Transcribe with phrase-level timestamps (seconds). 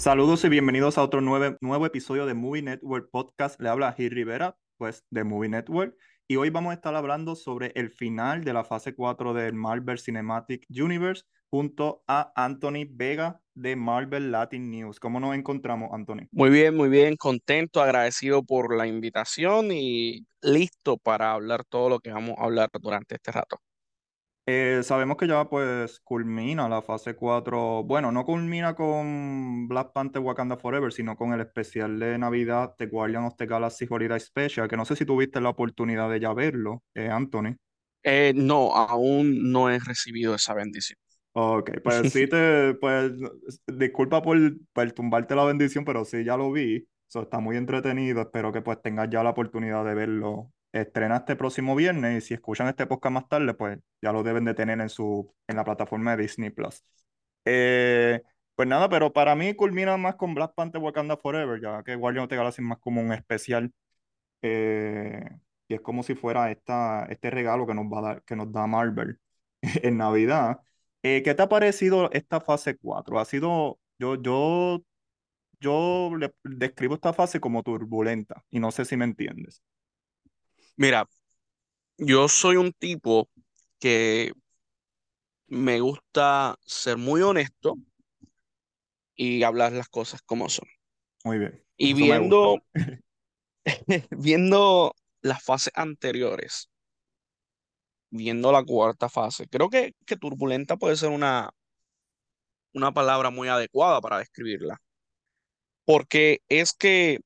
[0.00, 3.60] Saludos y bienvenidos a otro nueve- nuevo episodio de Movie Network Podcast.
[3.60, 5.94] Le habla Gil Rivera, pues de Movie Network.
[6.26, 9.98] Y hoy vamos a estar hablando sobre el final de la fase 4 del Marvel
[9.98, 14.98] Cinematic Universe junto a Anthony Vega de Marvel Latin News.
[14.98, 16.28] ¿Cómo nos encontramos, Anthony?
[16.32, 22.00] Muy bien, muy bien, contento, agradecido por la invitación y listo para hablar todo lo
[22.00, 23.58] que vamos a hablar durante este rato.
[24.52, 30.20] Eh, sabemos que ya pues culmina la fase 4, bueno, no culmina con Black Panther
[30.20, 34.66] Wakanda Forever, sino con el especial de Navidad de Guardian of the Galaxy Holiday Special,
[34.66, 37.54] que no sé si tuviste la oportunidad de ya verlo, eh, Anthony.
[38.02, 40.98] Eh, no, aún no he recibido esa bendición.
[41.30, 43.12] Ok, pues sí te, pues
[43.68, 44.36] disculpa por,
[44.72, 48.62] por tumbarte la bendición, pero sí ya lo vi, so, está muy entretenido, espero que
[48.62, 50.50] pues tengas ya la oportunidad de verlo.
[50.72, 54.44] Estrena este próximo viernes y si escuchan este podcast más tarde, pues ya lo deben
[54.44, 56.84] de tener en su, en la plataforma de Disney Plus.
[57.44, 58.22] Eh,
[58.54, 62.24] pues nada, pero para mí culmina más con Black Panther Wakanda Forever, ya que Guardian
[62.24, 63.72] of the Galaxy es más como un especial.
[64.42, 65.24] eh,
[65.68, 68.52] y es como si fuera esta, este regalo que nos va a dar, que nos
[68.52, 69.18] da Marvel
[69.82, 70.60] en Navidad.
[71.02, 73.18] Eh, ¿qué te ha parecido esta fase 4?
[73.20, 74.82] Ha sido, yo, yo,
[75.60, 76.10] yo
[76.44, 79.62] describo esta fase como turbulenta y no sé si me entiendes.
[80.76, 81.08] Mira,
[81.98, 83.28] yo soy un tipo
[83.78, 84.32] que
[85.48, 87.76] me gusta ser muy honesto
[89.14, 90.68] y hablar las cosas como son.
[91.24, 92.62] Muy bien, Y eso viendo,
[94.10, 96.70] viendo las fases anteriores,
[98.10, 101.50] viendo la cuarta fase, creo que, que turbulenta puede ser una,
[102.74, 104.80] una palabra muy adecuada para describirla.
[105.84, 107.20] Porque es que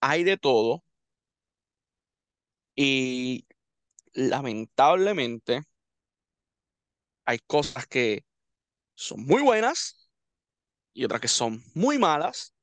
[0.00, 0.82] hay de todo
[2.80, 3.44] y
[4.12, 5.62] lamentablemente
[7.24, 8.24] hay cosas que
[8.94, 10.08] son muy buenas
[10.92, 12.54] y otras que son muy malas.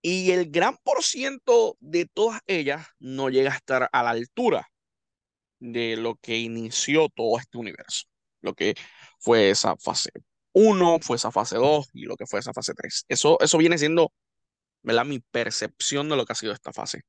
[0.00, 4.70] Y el gran por ciento de todas ellas no llega a estar a la altura
[5.58, 8.04] de lo que inició todo este universo.
[8.42, 8.76] Lo que
[9.18, 10.10] fue esa fase
[10.52, 13.06] 1, fue esa fase 2 y lo que fue esa fase 3.
[13.08, 14.12] Eso, eso viene siendo,
[14.82, 15.04] ¿verdad?
[15.04, 17.02] Mi percepción de lo que ha sido esta fase.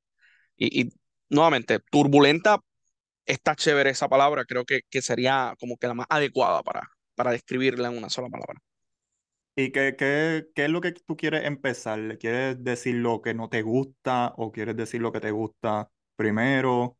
[0.57, 0.91] Y,
[1.33, 2.59] nuevamente, turbulenta,
[3.25, 6.83] está chévere esa palabra, creo que, que sería como que la más adecuada para,
[7.15, 8.59] para describirla en una sola palabra.
[9.55, 11.99] ¿Y qué, qué, qué es lo que tú quieres empezar?
[11.99, 15.91] ¿Le ¿Quieres decir lo que no te gusta o quieres decir lo que te gusta
[16.15, 16.97] primero?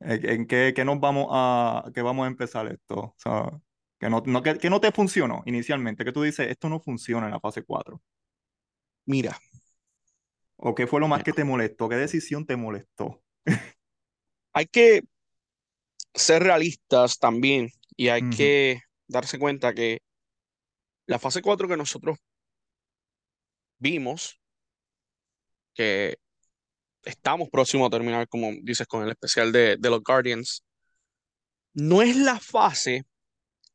[0.00, 2.96] ¿En en qué, qué nos vamos a, qué vamos a empezar esto?
[2.96, 3.60] O sea,
[4.00, 7.26] que no, no, que, que no te funcionó inicialmente, que tú dices, esto no funciona
[7.26, 8.02] en la fase 4.
[9.06, 9.38] Mira,
[10.56, 11.88] ¿O qué fue lo más que te molestó?
[11.88, 13.22] ¿Qué decisión te molestó?
[14.52, 15.02] Hay que
[16.14, 20.00] ser realistas también y hay que darse cuenta que
[21.06, 22.18] la fase 4 que nosotros
[23.78, 24.40] vimos,
[25.74, 26.18] que
[27.04, 30.64] estamos próximos a terminar, como dices, con el especial de, de los Guardians,
[31.72, 33.04] no es la fase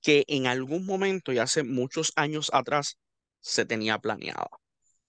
[0.01, 3.00] que en algún momento y hace muchos años atrás
[3.40, 4.50] se tenía planeada.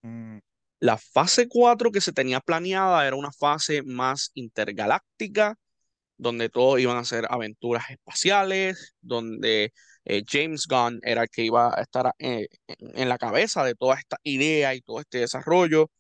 [0.02, 0.38] mm,
[0.84, 5.56] La fase 4 que se tenía planeada era una fase más intergaláctica,
[6.18, 9.72] donde todos iban a ser aventuras espaciales, donde
[10.04, 13.74] eh, James Gunn era el que iba a estar eh, en en la cabeza de
[13.74, 15.90] toda esta idea y todo este desarrollo,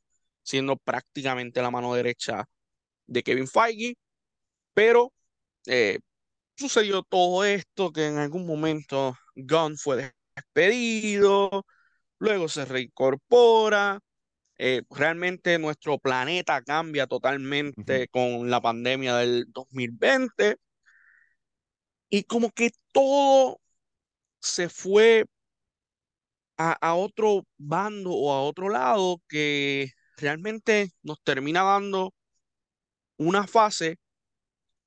[0.42, 2.44] siendo prácticamente la mano derecha
[3.06, 3.96] de Kevin Feige,
[4.74, 5.12] pero
[5.66, 6.00] eh,
[6.56, 11.66] sucedió todo esto, que en algún momento Gunn fue despedido,
[12.18, 14.00] luego se reincorpora,
[14.66, 20.56] eh, realmente nuestro planeta cambia totalmente con la pandemia del 2020
[22.08, 23.60] y como que todo
[24.40, 25.26] se fue
[26.56, 32.14] a, a otro bando o a otro lado que realmente nos termina dando
[33.18, 33.98] una fase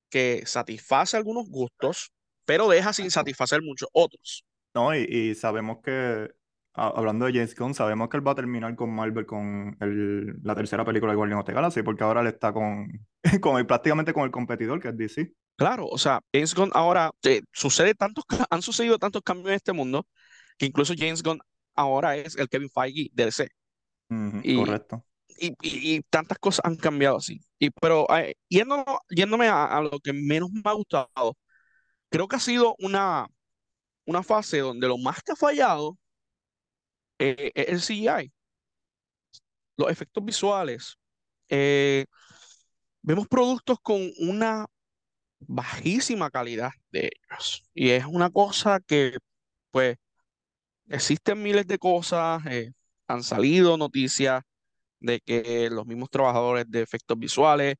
[0.09, 2.11] que satisface algunos gustos,
[2.45, 4.43] pero deja sin satisfacer muchos otros.
[4.73, 6.31] No, y, y sabemos que,
[6.77, 10.55] hablando de James Gunn, sabemos que él va a terminar con Marvel con el, la
[10.55, 12.87] tercera película de Guardian of the Galaxy, porque ahora él está con,
[13.41, 15.33] con el, prácticamente con el competidor, que es DC.
[15.55, 19.73] Claro, o sea, James Gunn ahora eh, sucede tantos, han sucedido tantos cambios en este
[19.73, 20.07] mundo
[20.57, 21.39] que incluso James Gunn
[21.75, 23.47] ahora es el Kevin Feige de DC.
[24.43, 25.03] Y, correcto.
[25.27, 27.41] y, y- y tantas cosas han cambiado así.
[27.59, 31.37] Y, pero eh, yéndome a, a lo que menos me ha gustado,
[32.09, 33.27] creo que ha sido una,
[34.05, 35.97] una fase donde lo más que ha fallado
[37.19, 38.31] eh, es el CGI,
[39.77, 40.97] los efectos visuales.
[41.49, 42.05] Eh,
[43.01, 44.65] vemos productos con una
[45.39, 47.63] bajísima calidad de ellos.
[47.73, 49.17] Y es una cosa que,
[49.71, 49.97] pues,
[50.89, 52.71] existen miles de cosas, eh,
[53.07, 54.43] han salido noticias
[54.99, 57.75] de que los mismos trabajadores de efectos visuales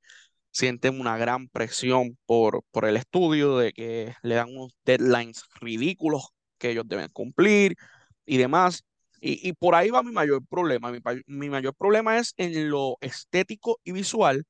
[0.52, 6.30] sienten una gran presión por, por el estudio, de que le dan unos deadlines ridículos
[6.58, 7.76] que ellos deben cumplir
[8.26, 8.84] y demás.
[9.20, 10.92] Y, por ahí va mi mayor problema.
[11.28, 14.46] Mi, mayor problema es en lo estético y visual.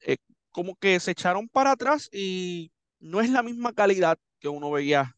[0.00, 0.18] Eh,
[0.50, 5.16] como que se echaron para atrás y no es la misma calidad que uno veía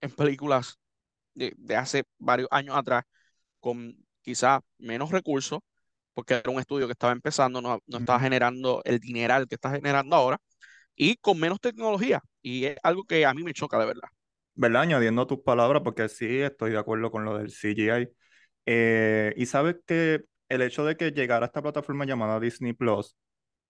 [0.00, 0.78] en películas
[1.34, 3.04] de, hace varios años atrás,
[3.60, 5.60] con quizá menos recursos,
[6.14, 9.70] porque era un estudio que estaba empezando, no, no estaba generando el dineral que está
[9.70, 10.38] generando ahora,
[10.96, 12.22] y con menos tecnología.
[12.42, 14.08] Y es algo que a mí me choca de verdad.
[14.60, 14.82] ¿Verdad?
[14.82, 18.10] Añadiendo tus palabras, porque sí estoy de acuerdo con lo del CGI.
[18.66, 23.16] Eh, y sabes que el hecho de que llegara a esta plataforma llamada Disney Plus,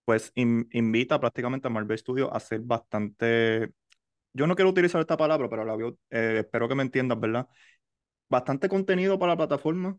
[0.04, 3.72] pues invita prácticamente a Marvel Studios a ser bastante.
[4.34, 5.76] Yo no quiero utilizar esta palabra, pero la
[6.10, 7.48] eh, espero que me entiendas, ¿verdad?
[8.30, 9.98] Bastante contenido para la plataforma,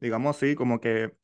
[0.00, 1.14] digamos así, como que,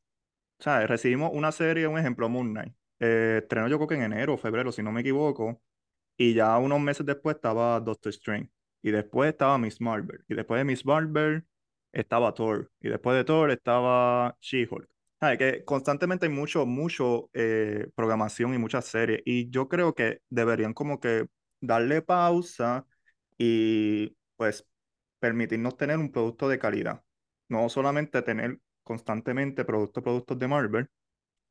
[0.60, 0.88] ¿sabes?
[0.88, 2.74] Recibimos una serie, un ejemplo, Moon Knight.
[3.00, 5.62] Eh, estrenó yo creo que en enero o febrero, si no me equivoco,
[6.16, 8.50] y ya unos meses después estaba Doctor Strange.
[8.82, 10.24] Y después estaba Miss Marvel.
[10.28, 11.44] Y después de Miss Marvel
[11.92, 12.70] estaba Thor.
[12.80, 14.88] Y después de Thor estaba She-Hulk.
[15.38, 19.22] Que constantemente hay mucho, mucho eh, programación y muchas series.
[19.24, 21.26] Y yo creo que deberían como que
[21.60, 22.86] darle pausa
[23.38, 24.66] y pues
[25.18, 27.02] permitirnos tener un producto de calidad.
[27.48, 30.88] No solamente tener constantemente productos, productos de Marvel,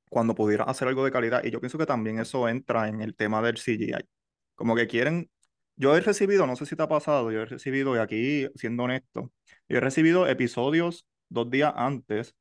[0.10, 1.44] cuando pudiera hacer algo de calidad.
[1.44, 4.08] Y yo pienso que también eso entra en el tema del CGI.
[4.56, 5.30] Como que quieren
[5.76, 8.84] yo he recibido, no sé si te ha pasado, yo he recibido, y aquí siendo
[8.84, 9.32] honesto,
[9.70, 12.36] yo he recibido episodios dos días antes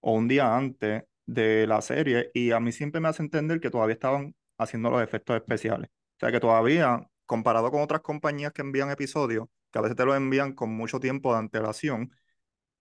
[0.00, 3.70] o un día antes de la serie y a mí siempre me hace entender que
[3.70, 5.90] todavía estaban haciendo los efectos especiales.
[5.90, 10.04] O sea, que todavía, comparado con otras compañías que envían episodios, que a veces te
[10.04, 12.12] los envían con mucho tiempo de antelación,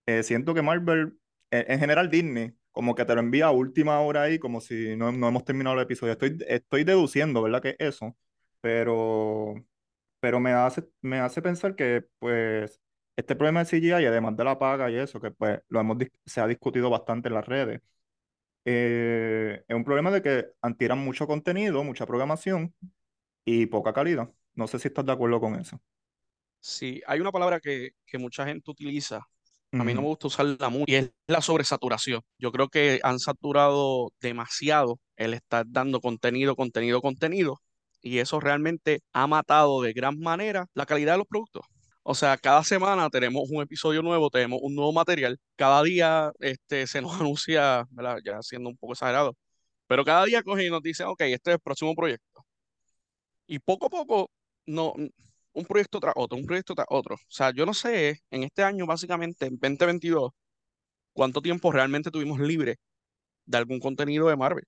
[0.05, 1.19] eh, siento que Marvel,
[1.51, 4.95] eh, en general Disney, como que te lo envía a última hora ahí, como si
[4.95, 6.13] no, no hemos terminado el episodio.
[6.13, 7.61] Estoy, estoy deduciendo, ¿verdad?
[7.61, 8.15] Que eso,
[8.61, 9.55] pero
[10.25, 12.81] pero me hace, me hace pensar que pues
[13.15, 16.41] este problema de CGI, además de la paga y eso, que pues lo hemos se
[16.41, 17.79] ha discutido bastante en las redes,
[18.65, 20.47] eh, es un problema de que
[20.79, 22.73] tiran mucho contenido, mucha programación
[23.45, 24.31] y poca calidad.
[24.55, 25.79] No sé si estás de acuerdo con eso.
[26.59, 29.27] Sí, hay una palabra que, que mucha gente utiliza.
[29.73, 32.23] A mí no me gusta usarla mucho y es la sobresaturación.
[32.39, 37.61] Yo creo que han saturado demasiado el estar dando contenido, contenido, contenido
[38.05, 41.65] y eso realmente ha matado de gran manera la calidad de los productos.
[42.03, 45.39] O sea, cada semana tenemos un episodio nuevo, tenemos un nuevo material.
[45.55, 48.19] Cada día este, se nos anuncia, ¿verdad?
[48.23, 49.35] ya siendo un poco exagerado,
[49.87, 52.45] pero cada día coge y nos dice, ok, este es el próximo proyecto.
[53.47, 54.29] Y poco a poco,
[54.67, 54.93] no,
[55.53, 57.15] un proyecto tras otro, un proyecto tras otro.
[57.15, 60.31] O sea, yo no sé, en este año, básicamente, en 2022,
[61.13, 62.77] cuánto tiempo realmente tuvimos libre
[63.45, 64.65] de algún contenido de Marvel.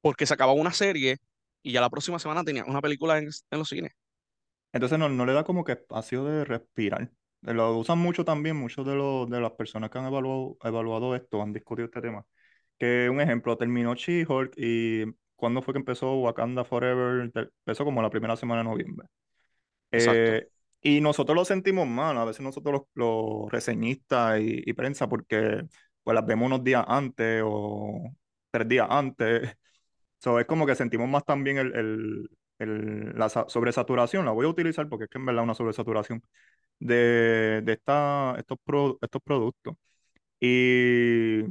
[0.00, 1.18] Porque se acababa una serie
[1.64, 3.92] y ya la próxima semana tenía una película en, los cines.
[4.72, 7.10] Entonces no, no, le da como que espacio de respirar.
[7.40, 11.42] Lo usan mucho también, muchos de, los, de las personas que han evaluado, evaluado esto,
[11.42, 12.24] han discutido este tema.
[12.78, 15.04] Que un ejemplo, terminó She-Hulk y
[15.36, 17.32] ¿cuándo fue que empezó Wakanda Forever?
[17.34, 19.08] Empezó como la primera semana de noviembre.
[19.90, 20.48] Eh,
[20.82, 25.62] y nosotros lo sentimos mal, a veces nosotros los, reseñistas y, y, prensa, porque
[26.02, 28.10] pues las vemos unos días antes o
[28.50, 29.56] tres días antes
[30.40, 32.28] es como que sentimos más también el,
[32.58, 36.22] la sobresaturación, la voy a utilizar porque es que en verdad una sobresaturación
[36.80, 38.58] de, de esta, estos,
[39.02, 39.76] estos productos.
[40.40, 41.44] Y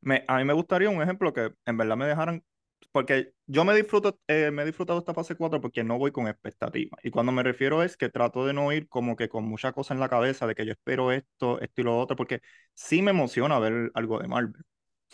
[0.00, 2.44] me, a mí me gustaría un ejemplo que en verdad me dejaran,
[2.92, 6.28] porque yo me disfruto, eh, me he disfrutado esta fase 4 porque no voy con
[6.28, 7.00] expectativas.
[7.04, 9.94] Y cuando me refiero es que trato de no ir como que con mucha cosa
[9.94, 12.40] en la cabeza de que yo espero esto, esto y lo otro, porque
[12.74, 14.62] sí me emociona ver algo de Marvel.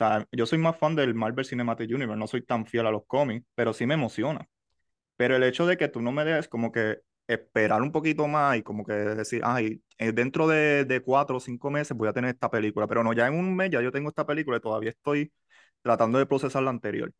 [0.02, 3.06] Sea, yo soy más fan del Marvel Cinematic Universe, no soy tan fiel a los
[3.06, 4.47] cómics, pero sí me emociona.
[5.16, 8.56] Pero el hecho de que tú no me des como que esperar un poquito más
[8.56, 12.12] y como que decir, ay, eh, dentro de, de cuatro o cinco meses voy a
[12.12, 14.61] tener esta película, pero no, ya en un mes ya yo tengo esta película y
[14.61, 15.32] todavía estoy
[15.82, 17.12] tratando de procesar la anterior.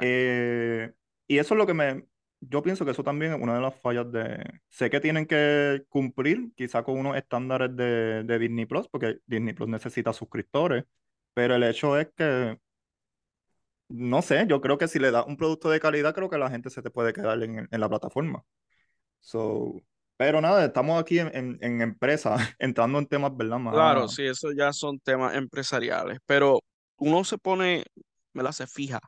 [0.00, 0.90] Eh,
[1.26, 2.04] y eso es lo que me,
[2.40, 5.84] yo pienso que eso también es una de las fallas de, sé que tienen que
[5.88, 10.84] cumplir quizá con unos estándares de, de Disney Plus, porque Disney Plus necesita suscriptores
[11.38, 12.58] pero el hecho es que,
[13.86, 16.50] no sé, yo creo que si le das un producto de calidad, creo que la
[16.50, 18.42] gente se te puede quedar en, la plataforma.
[19.20, 19.80] So,
[20.16, 23.60] pero nada, estamos aquí en, en, empresa, entrando en temas, ¿verdad?
[23.60, 23.72] Más...
[23.72, 26.60] Claro, sí, eso ya son temas empresariales, pero
[26.96, 27.84] uno se pone,
[28.32, 28.98] me la se fija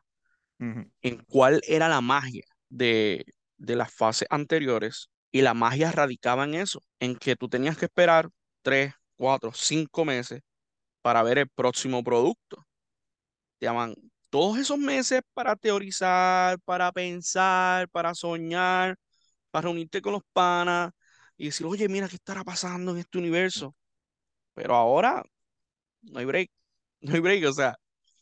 [0.57, 3.25] en cuál era la magia de,
[3.57, 7.87] de las fases anteriores Y la magia radicaba en eso, en que tú tenías que
[7.87, 8.29] esperar
[8.61, 10.39] tres, cuatro, cinco meses
[11.01, 12.65] para ver el próximo producto.
[13.59, 13.95] Te llaman
[14.29, 18.95] todos esos meses para teorizar, para pensar, para soñar,
[19.51, 20.91] para reunirte con los panas
[21.37, 23.75] y decir, oye, mira qué estará pasando en este universo.
[24.53, 25.23] Pero ahora
[26.03, 26.51] no hay break,
[27.01, 27.75] no hay break, o sea,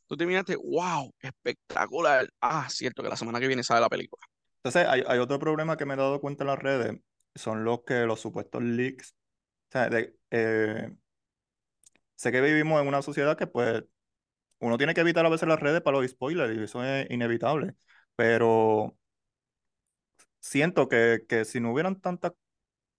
[0.08, 2.30] tú te miraste, wow, espectacular.
[2.42, 4.26] Ah, cierto que la semana que viene sale la película.
[4.58, 7.00] Entonces, hay, hay otro problema que me he dado cuenta en las redes,
[7.36, 9.16] son los que los supuestos leaks.
[9.70, 10.90] O sea, de, eh,
[12.20, 13.84] sé que vivimos en una sociedad que pues
[14.60, 17.76] uno tiene que evitar a veces las redes para los spoilers y eso es inevitable,
[18.16, 18.98] pero
[20.40, 22.34] siento que, que si no hubieran tantas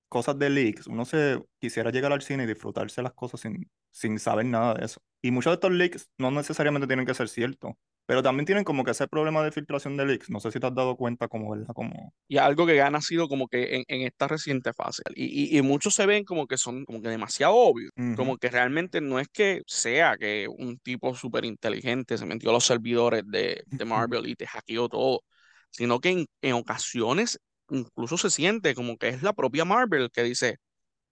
[0.09, 4.19] cosas de leaks, uno se quisiera llegar al cine y disfrutarse las cosas sin, sin
[4.19, 5.03] saber nada de eso.
[5.23, 7.75] Y muchos de estos leaks no necesariamente tienen que ser ciertos,
[8.11, 10.31] pero también tienen como que ese problema de filtración de leaks.
[10.31, 11.73] No sé si te has dado cuenta como, ¿verdad?
[11.73, 12.13] Como...
[12.27, 15.05] Y algo que ha nacido como que en, en esta reciente fase.
[15.15, 17.93] Y, y, y, muchos se ven como que son como que demasiado obvios.
[17.97, 18.17] Ujú.
[18.17, 22.55] Como que realmente no es que sea que un tipo súper inteligente se metió a
[22.55, 23.85] los servidores de, de
[24.19, 25.23] Marvel y te hackeó todo,
[25.71, 27.39] sino que en, en ocasiones
[27.69, 30.59] incluso se siente como que es la propia Marvel que dice,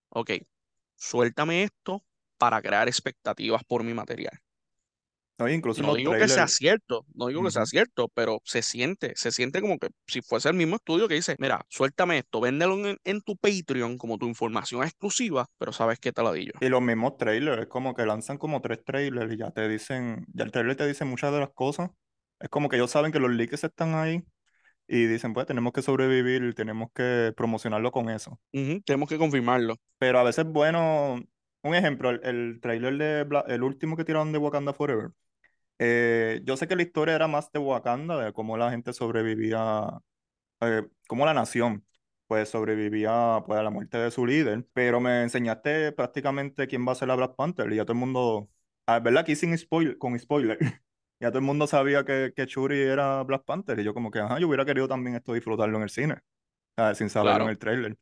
[0.08, 0.32] ok,
[0.96, 2.02] suéltame esto
[2.38, 4.40] para crear expectativas por mi material.
[5.38, 9.30] No, incluso digo que sea cierto, no digo que sea cierto, pero se siente, se
[9.30, 12.96] siente como que si fuese el mismo estudio que dice, mira, suéltame esto, véndelo en,
[13.04, 16.58] en tu Patreon como tu información exclusiva, pero sabes qué te lo digo.
[16.60, 20.26] Y los mismos trailers, es como que lanzan como tres trailers y ya te dicen,
[20.34, 21.90] ya el trailer te dice muchas de las cosas.
[22.40, 24.24] Es como que ellos saben que los leaks están ahí
[24.86, 28.40] y dicen, pues tenemos que sobrevivir, tenemos que promocionarlo con eso.
[28.84, 29.76] Tenemos que confirmarlo.
[29.98, 31.20] Pero a veces, bueno,
[31.62, 35.10] un ejemplo, el, el trailer de Bla- el último que tiraron de Wakanda Forever.
[35.78, 39.88] Eh, yo sé que la historia era más de Wakanda, de cómo la gente sobrevivía,
[40.60, 41.84] eh, cómo la nación
[42.26, 46.92] pues sobrevivía pues, a la muerte de su líder, pero me enseñaste prácticamente quién va
[46.92, 48.50] a ser la Black Panther y ya todo el mundo,
[48.86, 49.22] ah, ¿verdad?
[49.22, 50.58] Aquí sin spoiler, con spoiler,
[51.20, 54.20] ya todo el mundo sabía que, que Shuri era Black Panther y yo como que,
[54.20, 56.16] ajá, yo hubiera querido también esto disfrutarlo en el cine,
[56.76, 57.50] ah, sin saberlo en Claro.
[57.50, 57.96] el trailer.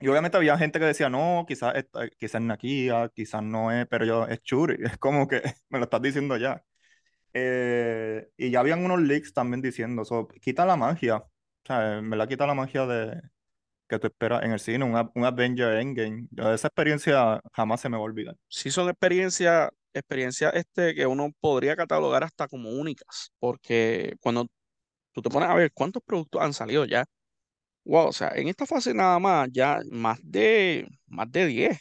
[0.00, 1.74] Y obviamente había gente que decía, no, quizás,
[2.18, 4.76] quizás es Nakia, quizás no es, pero yo, es Shuri.
[4.94, 6.64] Es como que me lo estás diciendo ya.
[7.32, 11.16] Eh, y ya habían unos leaks también diciendo, eso quita la magia.
[11.18, 11.28] O
[11.66, 13.20] sea, me la quita la magia de
[13.88, 16.28] que tú esperas en el cine, un, un Avenger Endgame.
[16.30, 18.36] Yo, esa experiencia jamás se me va a olvidar.
[18.48, 24.46] Sí son experiencias, experiencias este, que uno podría catalogar hasta como únicas, porque cuando
[25.12, 27.04] tú te pones a ver cuántos productos han salido ya,
[27.84, 31.78] wow, o sea, en esta fase nada más, ya más de, más de 10.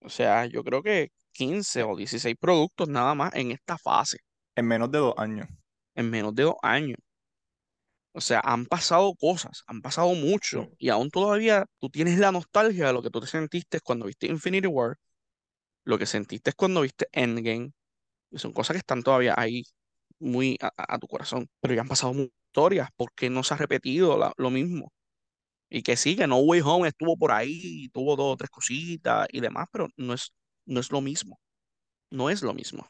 [0.00, 4.18] O sea, yo creo que 15 o 16 productos nada más en esta fase,
[4.60, 5.48] En menos de dos años.
[5.94, 6.98] en menos de dos años.
[8.12, 10.74] O sea, han pasado cosas, han pasado mucho, Sí.
[10.78, 14.26] y aún todavía tú tienes la nostalgia de lo que tú te sentiste cuando viste
[14.26, 14.96] Infinity War,
[15.84, 17.72] lo que sentiste cuando viste Endgame,
[18.30, 19.64] y son cosas que están todavía ahí
[20.20, 23.44] muy a, a- a tu corazón, pero ya han pasado muchas historias, ¿por qué no
[23.44, 24.92] se ha repetido la- lo mismo?
[25.70, 29.28] Y que sí, que No Way Home estuvo por ahí, tuvo dos o tres cositas
[29.32, 30.32] y demás, pero no es,
[30.66, 31.40] no es lo mismo,
[32.10, 32.88] no es lo mismo.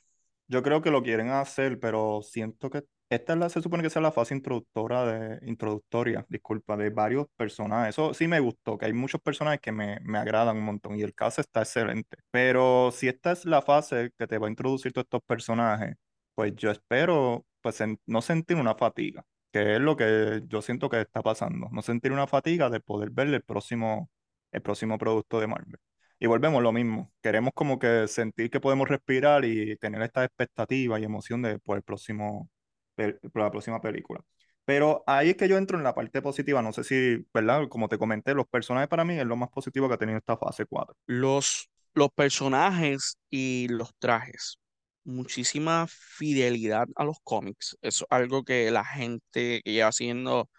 [0.50, 3.90] Yo creo que lo quieren hacer, pero siento que esta es la, se supone que
[3.90, 7.90] sea la fase introductora de, introductoria, disculpa, de varios personajes.
[7.90, 11.02] Eso sí me gustó, que hay muchos personajes que me, me agradan un montón y
[11.02, 12.16] el cast está excelente.
[12.32, 15.94] Pero si esta es la fase que te va a introducir todos estos personajes,
[16.34, 21.00] pues yo espero pues no sentir una fatiga, que es lo que yo siento que
[21.00, 21.68] está pasando.
[21.70, 24.10] No sentir una fatiga de poder ver el próximo,
[24.52, 25.78] el próximo producto de Marvel.
[26.20, 27.10] Y volvemos lo mismo.
[27.22, 31.78] Queremos como que sentir que podemos respirar y tener esta expectativa y emoción de por
[31.78, 32.50] el próximo,
[32.94, 34.20] por la próxima película.
[34.66, 36.60] Pero ahí es que yo entro en la parte positiva.
[36.60, 37.68] No sé si, ¿verdad?
[37.68, 40.36] Como te comenté, los personajes para mí es lo más positivo que ha tenido esta
[40.36, 40.94] fase 4.
[41.06, 44.58] Los, los personajes y los trajes,
[45.04, 50.50] muchísima fidelidad a los cómics, eso es algo que la gente que lleva haciendo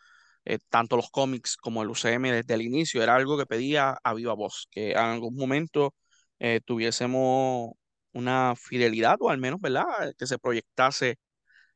[0.45, 4.13] eh, tanto los cómics como el UCM desde el inicio, era algo que pedía a
[4.13, 5.93] viva voz, que en algún momento
[6.39, 7.71] eh, tuviésemos
[8.13, 9.85] una fidelidad o al menos, ¿verdad?
[10.17, 11.17] Que se proyectase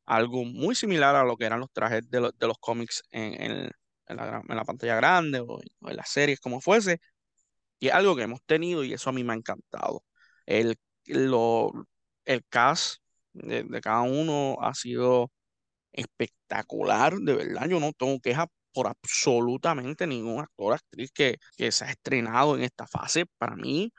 [0.05, 3.41] algo muy similar a lo que eran los trajes de, lo- de los cómics en,
[3.41, 3.71] en-
[4.17, 5.45] la, en la pantalla grande o,
[5.81, 6.99] o en las series, como fuese,
[7.79, 10.03] y es algo que hemos tenido y eso a mí me ha encantado.
[10.45, 11.71] El, lo,
[12.25, 12.97] el cast
[13.33, 15.31] de, de cada uno ha sido
[15.95, 17.67] espectacular, de verdad.
[17.69, 22.63] Yo no tengo quejas por absolutamente ningún actor actriz que, que se ha estrenado en
[22.63, 23.25] esta fase.
[23.37, 23.91] Para mí,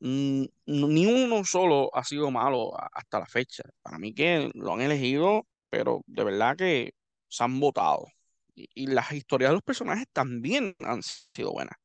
[0.00, 3.62] ni uno solo ha sido malo hasta la fecha.
[3.82, 6.92] Para mí que lo han elegido, pero de verdad que
[7.28, 8.06] se han votado.
[8.54, 11.76] Y, y las historias de los personajes también han sido buenas.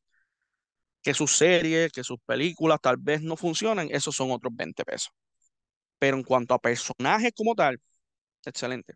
[1.02, 5.12] Que sus series, que sus películas tal vez no funcionen, esos son otros 20 pesos.
[6.00, 7.80] Pero en cuanto a personajes como tal,
[8.46, 8.96] excelente.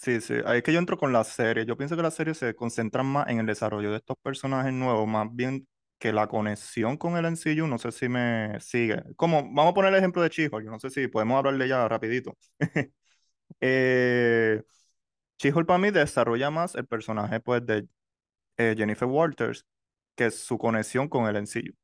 [0.00, 1.66] Sí, sí, ahí es que yo entro con la serie.
[1.66, 5.08] Yo pienso que las series se concentran más en el desarrollo de estos personajes nuevos,
[5.08, 5.66] más bien
[5.98, 9.02] que la conexión con el MCU, no sé si me sigue.
[9.16, 11.88] Como, vamos a poner el ejemplo de She-Hulk, yo no sé si podemos hablarle ya
[11.88, 12.36] rapidito.
[13.60, 14.62] eh,
[15.40, 17.88] She-Hulk para mí desarrolla más el personaje pues de
[18.58, 19.66] eh, Jennifer Walters
[20.16, 21.74] que su conexión con el MCU.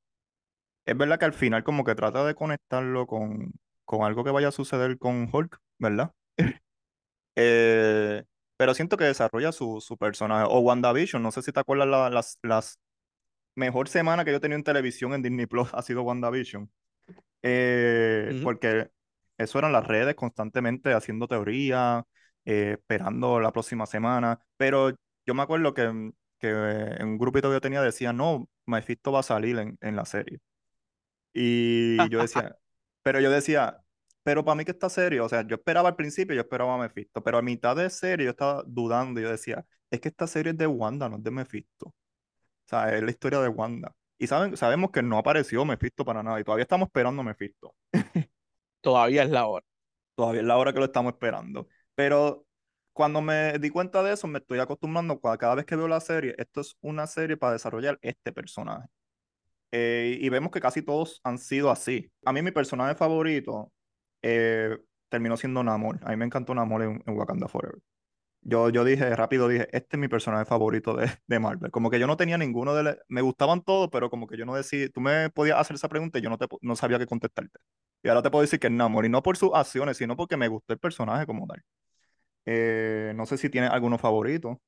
[0.87, 3.53] Es verdad que al final como que trata de conectarlo con,
[3.87, 6.13] con algo que vaya a suceder con Hulk, ¿verdad?
[7.37, 8.25] Eh,
[8.57, 10.47] pero siento que desarrolla su, su personaje.
[10.51, 12.79] O WandaVision, no sé si te acuerdas la- las, las
[13.57, 16.71] mejor semana que yo he tenido en televisión en Disney Plus ha sido WandaVision.
[17.43, 18.45] Eh, Ujú.
[18.45, 18.91] porque
[19.39, 22.05] eso eran las redes constantemente haciendo teoría,
[22.45, 24.41] eh, esperando la próxima semana.
[24.57, 24.91] Pero
[25.27, 29.21] yo me acuerdo que, que en un grupito que yo tenía decía, no, Mephisto va
[29.21, 30.41] a salir en, en la serie.
[31.33, 32.57] Y yo decía,
[33.03, 33.84] pero yo decía,
[34.25, 36.79] pero para mí que está serio, o sea, yo esperaba al principio, yo esperaba a
[36.79, 40.27] Mephisto, pero a mitad de serie yo estaba dudando, y yo decía, es que esta
[40.27, 41.89] serie es de Wanda, no es de Mephisto.
[41.89, 41.95] O
[42.67, 43.95] sea, es la historia de Wanda.
[44.19, 47.75] Y saben, sabemos que no apareció Mephisto para nada, y todavía estamos esperando a Mephisto.
[48.81, 49.67] Todavía es la hora.
[50.15, 51.69] Todavía es la hora que lo estamos esperando.
[51.95, 52.47] Pero
[52.93, 56.35] cuando me di cuenta de eso, me estoy acostumbrando, cada vez que veo la serie,
[56.39, 58.89] esto es una serie para desarrollar este personaje.
[59.73, 62.11] Eh, y vemos que casi todos han sido así.
[62.25, 63.73] A mí mi personaje favorito
[64.25, 64.79] eh,
[65.11, 66.01] terminó siendo Namor.
[66.05, 67.81] A mí me encantó Namor en, en Wakanda Forever.
[68.43, 71.71] Yo, yo dije, rápido dije, este es mi personaje favorito de, de Marvel.
[71.73, 72.85] Como que yo no tenía ninguno de...
[72.85, 74.89] le- Me gustaban todos, pero como que yo no decía...
[74.91, 77.59] Tú me podías hacer esa pregunta y yo no, te, no sabía qué contestarte.
[78.05, 79.07] Y ahora te puedo decir que es Namor.
[79.07, 81.63] Y no por sus acciones, sino porque me gustó el personaje como tal.
[82.47, 84.61] Eh, no sé si tienes alguno favorito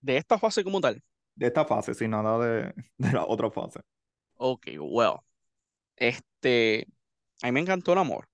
[0.00, 1.02] De esta fase como tal.
[1.36, 3.80] de esta fase, sin nada de, de la otra fase.
[4.36, 5.20] Ok, well.
[5.96, 6.86] Este,
[7.42, 8.28] a mí me encantó el amor.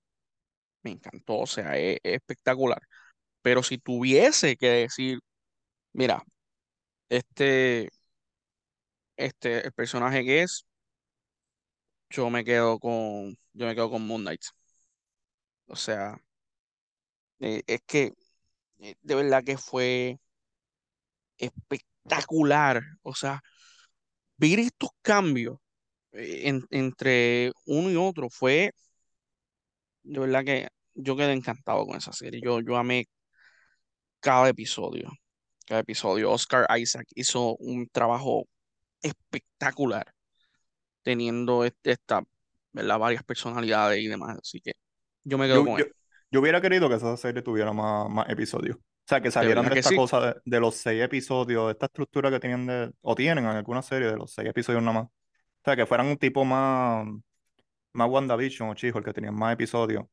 [0.83, 2.81] Me encantó, o sea, es, es espectacular.
[3.41, 5.19] Pero si tuviese que decir,
[5.93, 6.23] mira,
[7.09, 7.89] este,
[9.17, 10.65] este, el personaje que es,
[12.09, 14.41] yo me quedo con, yo me quedo con Moon Knight.
[15.67, 16.21] O sea,
[17.39, 18.13] eh, es que
[18.79, 20.19] eh, de verdad que fue
[21.37, 22.81] espectacular.
[23.03, 23.41] O sea,
[24.37, 25.59] ver estos cambios
[26.13, 28.73] eh, en- entre uno y otro fue,
[30.03, 32.41] de verdad que yo quedé encantado con esa serie.
[32.43, 33.07] Yo, yo amé
[34.19, 35.11] cada episodio.
[35.65, 36.31] Cada episodio.
[36.31, 38.47] Oscar Isaac hizo un trabajo
[39.01, 40.13] espectacular
[41.03, 42.23] teniendo este- esta,
[42.73, 42.99] ¿verdad?
[42.99, 44.37] Varias personalidades y demás.
[44.41, 44.73] Así que
[45.23, 45.93] yo me quedo Yo, con yo, él.
[46.31, 48.77] yo hubiera querido que esa serie tuviera más, más episodios.
[48.77, 49.95] O sea, que De salieran de que esta sí.
[49.95, 53.51] cosa de, de los seis episodios, de esta estructura que tienen de, o tienen en
[53.51, 55.07] alguna serie de los seis episodios nada más.
[55.07, 55.11] O
[55.65, 57.07] sea, que fueran un tipo más,
[57.93, 60.05] más WandaVision o She-Hulk, que tenían más episodios.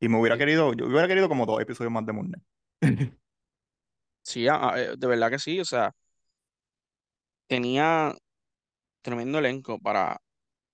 [0.00, 2.44] Y me hubiera Sí, querido, yo hubiera querido como dos episodios más de Moon Knight.
[4.22, 5.60] sí, ah, ah, eh, de verdad que sí.
[5.60, 5.92] O sea,
[7.46, 8.14] tenía
[9.02, 10.20] tremendo elenco para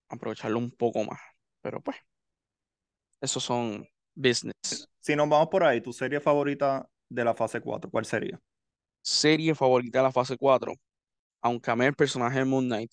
[0.08, 1.20] aprovecharlo un poco más.
[1.60, 1.96] Pero pues,
[3.20, 4.88] esos son business.
[5.00, 8.40] Si nos vamos por ahí, tu serie favorita de la fase 4, ¿cuál sería?
[9.02, 10.74] Serie favorita de la fase 4,
[11.42, 12.92] aunque amé el personaje de Moon Knight,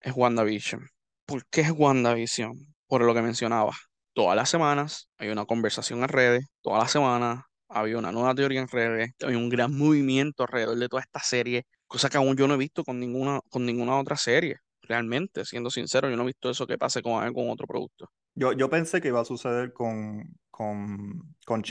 [0.00, 0.86] es WandaVision.
[1.26, 2.56] ¿Por qué es WandaVision?
[2.86, 3.72] Por lo que mencionaba.
[4.14, 8.60] Todas las semanas hay una conversación en redes, todas las semanas había una nueva teoría
[8.60, 12.46] en redes, había un gran movimiento alrededor de toda esta serie, cosa que aún yo
[12.46, 14.56] no he visto con ninguna, con ninguna otra serie.
[14.82, 18.08] Realmente, siendo sincero, yo no he visto eso que pase con algún otro producto.
[18.36, 21.62] Yo, yo pensé que iba a suceder con, con, con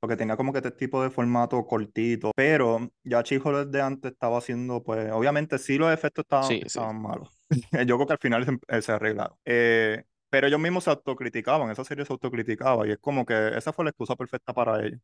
[0.00, 4.38] porque tenía como que este tipo de formato cortito, pero ya She-Hulk desde antes estaba
[4.38, 6.66] haciendo, pues, obviamente sí los efectos estaban, Sí, sí.
[6.66, 7.37] estaban malos.
[7.86, 9.36] Yo creo que al final se, eh, se arreglaron.
[9.44, 13.72] Eh, pero ellos mismos se autocriticaban, esa serie se autocriticaba, y es como que esa
[13.72, 15.00] fue la excusa perfecta para ellos.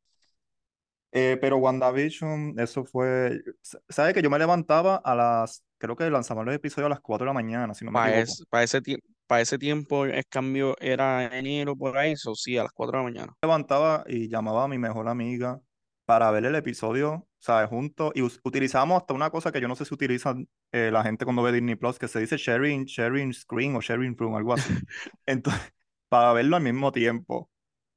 [1.13, 3.41] Eh, pero WandaVision, eso fue,
[3.89, 7.25] ¿sabes que yo me levantaba a las, creo que lanzaban los episodios a las 4
[7.25, 8.21] de la mañana, si no me Para equivoco.
[8.21, 8.81] ese, para ese,
[9.27, 13.05] para ese tiempo el cambio era enero por ahí, eso sí, a las 4 de
[13.05, 13.37] la mañana.
[13.43, 15.61] levantaba y llamaba a mi mejor amiga
[16.05, 17.69] para ver el episodio, ¿sabes?
[17.69, 18.13] Juntos.
[18.15, 21.43] Y utilizamos hasta una cosa que yo no sé si utilizan eh, la gente cuando
[21.43, 24.73] ve Disney Plus, que se dice sharing, sharing screen o sharing room, algo así.
[25.27, 25.61] Entonces,
[26.09, 27.51] para verlo al mismo tiempo.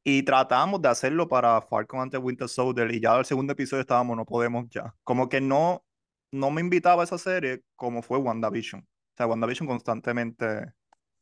[0.04, 4.18] Y tratamos de hacerlo para Falcon ante Winter Soldier y ya al segundo episodio estábamos,
[4.18, 4.94] no podemos ya.
[5.04, 5.86] Como que no,
[6.32, 8.82] no me invitaba a esa serie como fue WandaVision.
[8.82, 10.74] O sea, WandaVision constantemente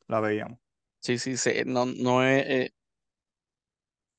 [0.08, 0.60] la veíamos.
[1.00, 2.74] Sí, sí, sí, no, no es, eh,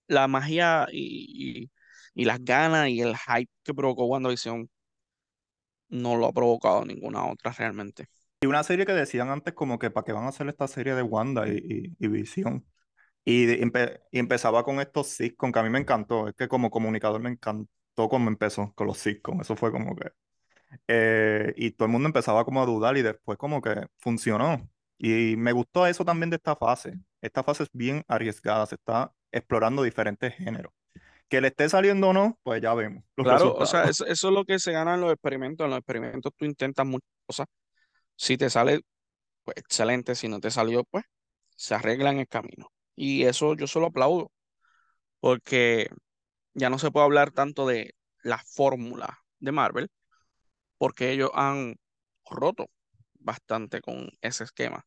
[0.09, 1.71] la magia y, y,
[2.17, 4.71] y las ganas y el hype que provocó WandaVision
[5.89, 8.07] no lo ha provocado ninguna otra realmente.
[8.41, 10.95] Y una serie que decían antes como que para qué van a hacer esta serie
[10.95, 11.57] de Wanda y,
[11.99, 12.67] y, y Visión.
[13.25, 16.29] Y, empe- y empezaba con estos sitcoms que a mí me encantó.
[16.29, 17.69] Es que como comunicador me encantó
[18.11, 19.43] cómo empezó con los sitcoms.
[19.43, 20.11] Eso fue como que...
[20.89, 24.71] eh, y todo el mundo empezaba como a dudar y después como que funcionó.
[24.99, 27.01] Y me gustó eso también de esta fase.
[27.23, 28.67] Esta fase es bien arriesgada.
[28.67, 30.73] Se está explorando diferentes géneros.
[31.29, 34.45] Que le esté saliendo o no, pues ya vemos Claro, o sea, eso es lo
[34.45, 35.65] que se gana en los experimentos.
[35.65, 37.47] En los experimentos tú intentas muchas cosas.
[38.15, 38.83] Si te sale,
[39.45, 40.15] pues excelente.
[40.15, 41.05] Si no te salió, pues
[41.57, 42.69] se arregla en el camino.
[42.95, 44.31] Y eso yo solo aplaudo,
[45.21, 45.89] porque
[46.55, 49.89] ya no se puede hablar tanto de la fórmula de Marvel,
[50.79, 51.77] porque ellos han
[52.29, 52.67] roto
[53.15, 54.85] bastante con ese esquema,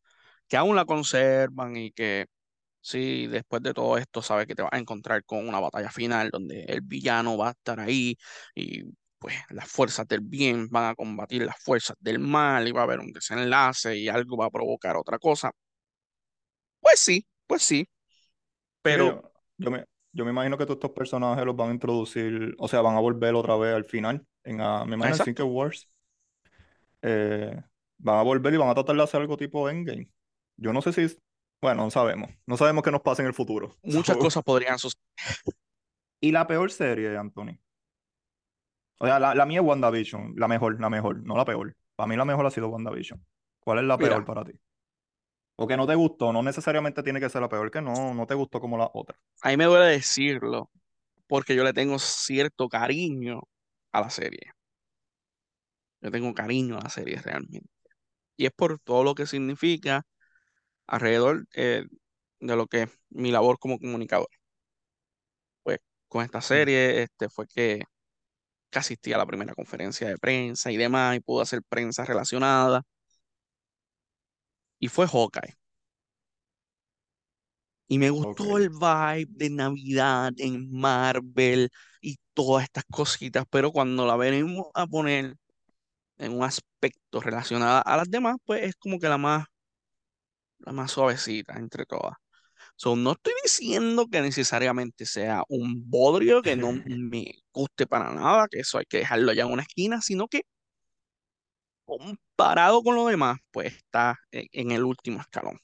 [0.47, 2.25] que aún la conservan y que
[2.81, 6.29] sí, después de todo esto sabes que te vas a encontrar con una batalla final
[6.29, 8.17] donde el villano va a estar ahí
[8.55, 8.83] y
[9.19, 12.83] pues las fuerzas del bien van a combatir las fuerzas del mal y va a
[12.85, 15.51] haber un desenlace y algo va a provocar otra cosa.
[16.81, 17.87] Pues sí, pues sí,
[18.81, 22.55] pero yo, yo me, yo me imagino que todos estos personajes los van a introducir,
[22.57, 24.25] o sea, van a volver otra vez al final.
[24.43, 25.89] En, ah, me imagino en Secret Wars.
[27.01, 27.61] eh,
[27.97, 30.09] van a volver y van a tratar de hacer algo tipo Endgame.
[30.57, 31.17] Yo no sé si,
[31.61, 32.31] bueno, no sabemos.
[32.45, 33.75] No sabemos qué nos pasa en el futuro.
[33.83, 35.03] muchas So, cosas podrían suceder.
[36.21, 37.59] y la peor serie, Anthony.
[38.99, 41.75] O sea, la, la mía es WandaVision, la mejor, la mejor, no la peor.
[41.95, 43.25] Para mí la mejor ha sido WandaVision.
[43.59, 44.53] ¿Cuál es la peor para ti?
[45.55, 48.25] O que no te gustó, no necesariamente tiene que ser la peor, que no, no
[48.25, 49.19] te gustó como la otra.
[49.41, 50.69] a mí me duele decirlo
[51.27, 53.41] porque yo le tengo cierto cariño
[53.91, 54.53] a la serie.
[56.01, 57.69] Yo tengo cariño a la serie realmente.
[58.37, 60.05] Y es por todo lo que significa
[60.89, 61.85] alrededor eh,
[62.41, 64.29] de lo que es mi labor como comunicador.
[65.63, 67.83] Pues con esta Mm, serie este, fue que,
[68.71, 72.83] que asistí a la primera conferencia de prensa y demás, y pude hacer prensa relacionada.
[74.79, 75.55] Y fue Hawkeye.
[77.87, 81.69] Y me gustó el vibe de Navidad en Marvel
[82.01, 85.35] y todas estas cositas, pero cuando la venimos a poner
[86.17, 89.45] en un aspecto relacionado a las demás, pues es como que la más,
[90.59, 92.15] la más suavecita entre todas.
[92.77, 98.47] So, no estoy diciendo que necesariamente sea un bodrio que no me guste para nada,
[98.49, 100.43] que eso hay que dejarlo ya en una esquina, sino que
[101.85, 105.59] comparado con lo demás, pues está en, en el último escalón.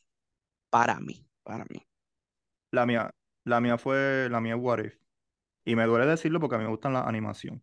[0.69, 1.81] Para mí, para mí.
[2.71, 3.11] La mía,
[3.43, 4.95] la mía fue, la mía What If.
[5.65, 7.57] Y me duele decirlo porque a mí me gustan la animación.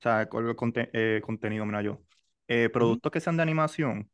[0.00, 2.02] O sea, el, el conte- eh, contenido, mira yo.
[2.48, 4.10] Eh, productos que sean de animación,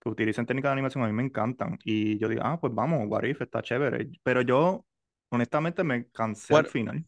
[0.00, 1.78] que utilicen técnicas de animación, a mí me encantan.
[1.84, 4.10] Y yo digo, ah, pues vamos, What If, está chévere.
[4.22, 4.86] Pero yo,
[5.28, 7.04] honestamente, me cansé al final.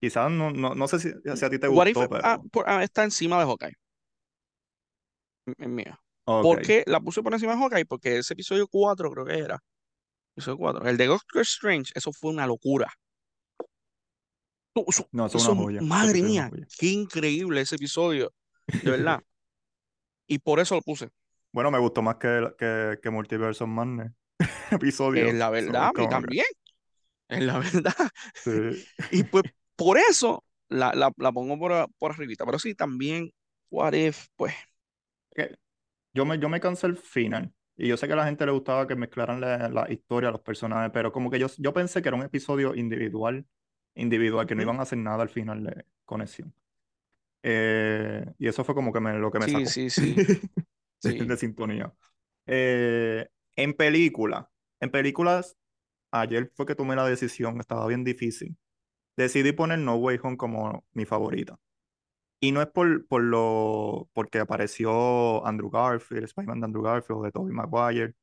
[0.00, 2.68] Quizás no, no, no sé si, si a ti te What If gustó, ah, por-
[2.68, 3.74] ah, está encima de Hawkeye,
[5.58, 6.00] en mía.
[6.24, 6.42] Ok.
[6.42, 7.84] ¿Por qué la puse por encima de Hawkeye?
[7.84, 9.58] Porque ese episodio 4 creo que era.
[10.34, 10.88] Episodio 4.
[10.88, 12.90] El de Doctor Strange, eso fue una locura.
[14.74, 18.32] No, Eso, No, eso es una madre es una mía, qué increíble ese episodio,
[18.66, 19.20] de verdad.
[20.26, 21.10] Y por eso lo puse.
[21.54, 24.10] Bueno, me gustó más que, que, que Multiverse of Madness.
[24.10, 25.30] Es Episodio.
[25.34, 26.46] la So, verdad, es a mí también.
[27.28, 27.94] Es la verdad.
[28.32, 28.50] Sí.
[29.12, 29.44] Y pues
[29.76, 32.44] por eso la, la, la pongo por, a- por arribita.
[32.44, 33.30] Pero sí, también,
[33.70, 34.54] What If, pues,
[35.34, 35.56] Que
[36.14, 37.52] Yo me, yo me cansé el final.
[37.76, 40.42] Y yo sé que a la gente le gustaba que mezclaran la, la historia, los
[40.42, 43.46] personajes, pero como que yo, yo pensé que era un episodio individual,
[43.96, 46.54] individual, que no iban a hacer nada al final de conexión.
[47.42, 50.16] Eh, y eso fue como que me, lo que me sí, sacó sí, sí,
[51.00, 51.18] sí.
[51.26, 51.92] de sintonía.
[52.46, 53.26] Eh,
[53.56, 55.56] en película, en películas,
[56.10, 58.56] ayer fue que tomé la decisión, estaba bien difícil.
[59.16, 61.58] Decidí poner No Way Home como mi favorita.
[62.40, 67.24] Y no es por, por lo, porque apareció Andrew Garfield, Spider-Man de Andrew Garfield o
[67.24, 68.14] de Tobey Maguire,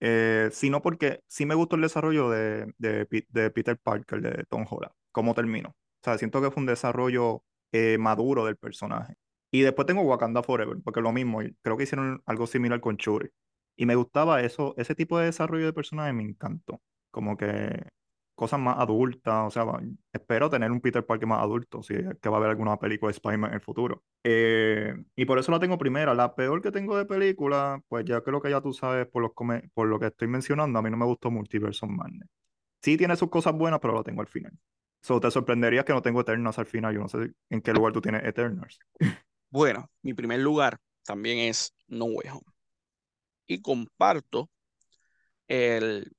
[0.00, 3.06] eh, sino porque sí me gustó el desarrollo de, de,
[3.50, 5.70] Peter Parker, de Tom Holland, cómo terminó.
[5.70, 5.74] O
[6.04, 9.14] sea, siento que fue un desarrollo eh, maduro del personaje.
[9.50, 13.30] Y después tengo Wakanda Forever, porque lo mismo, creo que hicieron algo similar con Shuri.
[13.76, 16.80] Y me gustaba eso, ese tipo de desarrollo de personaje me encantó.
[17.10, 17.88] Como que
[18.36, 19.64] cosas más adultas, o sea,
[20.12, 23.08] espero tener un Peter Parker más adulto, si es que va a haber alguna película
[23.10, 24.04] de Spider-Man en el futuro.
[24.24, 26.14] Eh, y por eso la tengo primera.
[26.14, 29.32] La peor que tengo de película, pues ya creo que ya tú sabes por, los
[29.74, 32.28] por lo que estoy mencionando, a mí no me gustó Multiverse of Madness.
[32.82, 34.52] Sí tiene sus cosas buenas, pero lo tengo al final.
[35.02, 36.94] So, te sorprendería que no tengo Eternals al final.
[36.94, 38.78] Yo no sé en qué lugar tú tienes Eternals.
[39.56, 42.52] Bueno, mi primer lugar también es No Way Home.
[43.46, 44.50] Y comparto
[45.48, 46.12] el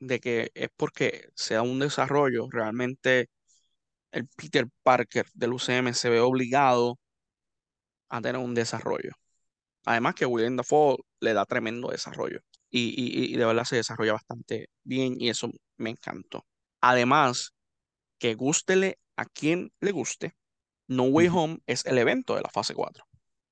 [0.00, 3.30] de que es porque sea un desarrollo, realmente
[4.12, 6.98] el Peter Parker del UCM se ve obligado
[8.10, 9.12] a tener un desarrollo.
[9.86, 15.16] Además que William Dafoe le da tremendo desarrollo y, de verdad se desarrolla bastante bien
[15.18, 16.44] y eso me encantó.
[16.82, 17.54] Además,
[18.18, 20.34] que gústele a quien le guste,
[20.90, 23.04] No Way Home es el evento de la fase 4.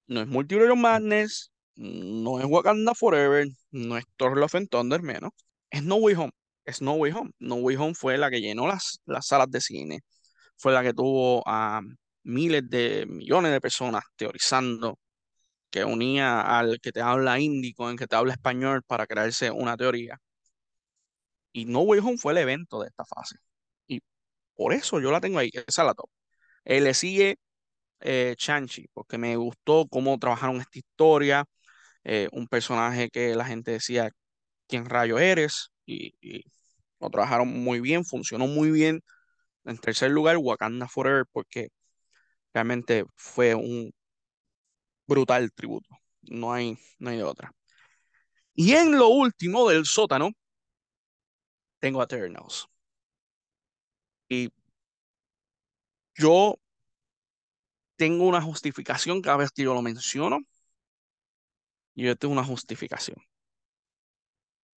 [0.09, 5.31] No es Multiverse Madness, no es Wakanda Forever, no es Thor Love and Thunder menos,
[5.71, 6.33] es No Way Home,
[6.65, 7.31] es No Way Home.
[7.39, 10.01] No Way Home fue la que llenó las, las salas de cine,
[10.57, 11.81] fue la que tuvo a
[12.25, 14.99] miles de millones de personas teorizando,
[15.71, 19.51] que unía al que te habla hindi con el que te habla español para crearse
[19.53, 20.19] una teoría.
[21.53, 23.37] Y No Way Home fue el evento de esta fase.
[23.87, 24.01] Y
[24.57, 26.11] por eso yo la tengo ahí, esa es la top.
[26.69, 27.39] Él le sigue
[28.01, 31.47] eh, Chanchi, porque me gustó cómo trabajaron esta historia,
[32.05, 34.11] eh, un personaje que la gente decía,
[34.69, 35.73] ¿quién rayo eres?
[35.87, 36.15] Y,
[37.01, 39.03] lo trabajaron muy bien, funcionó muy bien.
[39.65, 41.69] En tercer lugar, Wakanda Forever, porque
[42.55, 43.93] realmente fue un
[45.07, 45.89] brutal tributo.
[46.23, 47.53] No hay, no hay de otra.
[48.55, 50.33] Y en lo último del sótano,
[51.81, 52.69] tengo Eternals.
[54.29, 54.51] Y
[56.19, 56.59] yo
[57.97, 60.39] tengo una justificación cada vez que yo lo menciono.
[61.95, 63.17] Y yo tengo una justificación.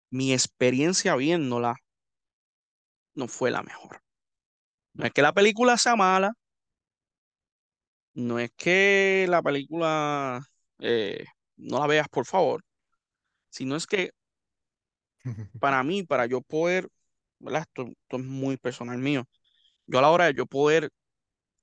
[0.09, 1.75] Mi experiencia viéndola
[3.15, 4.01] no fue la mejor.
[4.93, 6.33] No es que la película sea mala,
[8.13, 10.41] no es que la película
[10.79, 11.25] eh,
[11.57, 12.63] no la veas, por favor,
[13.49, 14.11] sino es que
[15.59, 16.87] para mí, para yo poder,
[17.39, 17.63] ¿verdad?
[17.63, 19.25] Esto, es muy personal mío,
[19.87, 20.89] yo a la hora de yo poder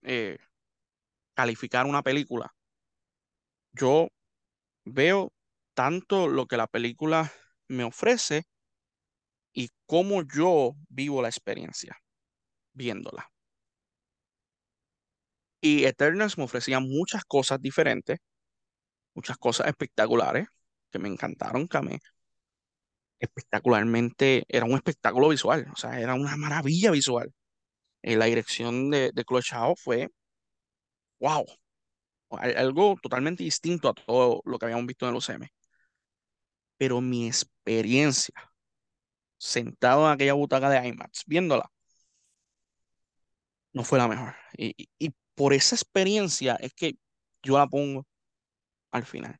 [0.03, 0.39] eh,
[1.35, 2.55] calificar una película,
[3.73, 4.09] yo
[4.85, 5.33] veo
[5.75, 7.33] tanto lo que la película
[7.69, 8.45] me ofrece
[9.53, 11.97] y cómo yo vivo la experiencia
[12.75, 13.31] viéndola.
[15.61, 18.19] Y Eternals me ofrecía muchas cosas diferentes,
[19.15, 20.49] muchas cosas espectaculares
[20.91, 22.01] que me encantaron, que me
[23.21, 27.33] espectacularmente, era un espectáculo visual, o sea, era una maravilla visual.
[28.03, 30.09] Eh, la dirección de, de Chloe fue,
[31.21, 31.45] wow,
[32.31, 35.49] algo totalmente distinto a todo lo que habíamos visto en el UCM.
[36.79, 38.35] Pero mi experiencia
[39.39, 41.71] sentado en aquella butaca de IMAX viéndola
[43.73, 44.35] no fue la mejor.
[44.57, 46.95] Y, y por esa experiencia es que
[47.43, 48.07] yo la pongo
[48.93, 49.39] al final.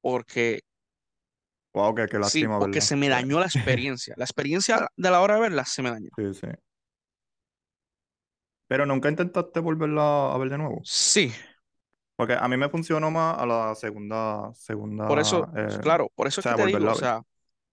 [0.00, 0.62] Porque
[1.74, 2.86] Wow, qué, qué sí, lástima, porque ¿verdad?
[2.86, 4.14] se me dañó la experiencia.
[4.16, 6.10] La experiencia de la hora de verla se me dañó.
[6.16, 6.46] Sí, sí.
[8.66, 10.82] Pero nunca intentaste volverla a ver de nuevo.
[10.82, 11.32] Sí,
[12.16, 16.26] Porque a mí me funcionó más a la segunda, segunda, por eso, eh, claro, por
[16.26, 17.22] eso es sea, que te digo, o sea,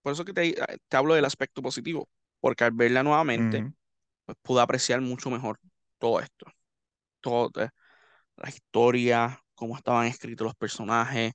[0.01, 2.07] por eso que te, eh, te hablo del aspecto positivo.
[2.39, 3.65] Porque al verla nuevamente,
[4.25, 5.59] pues pude apreciar mucho mejor
[5.99, 6.45] todo esto.
[7.21, 7.69] Todo, eh,
[8.37, 11.33] la historia, cómo estaban escritos los personajes,